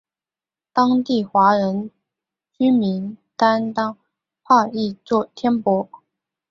[0.73, 1.91] 当地华人
[2.57, 3.95] 居民将坦
[4.43, 5.87] 帕译作天柏。